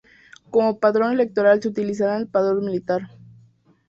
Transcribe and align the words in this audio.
Como 0.49 0.79
padrón 0.79 1.11
electoral 1.11 1.61
se 1.61 1.67
utilizaría 1.67 2.17
el 2.17 2.27
padrón 2.27 2.65
militar. 2.65 3.01